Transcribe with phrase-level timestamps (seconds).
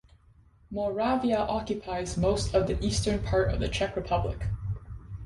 [0.71, 4.47] Moravia occupies most of the eastern part of the Czech Republic.